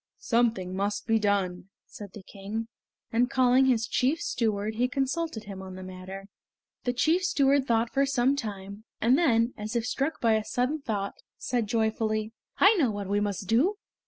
[0.17, 2.67] "Something must be done," said the King,
[3.11, 6.25] and calling his chief steward he consulted him on the matter.
[6.85, 10.81] The chief steward thought for some time, and then, as if struck by a sudden
[10.81, 13.77] thought, said joyfully: "I know what we must do!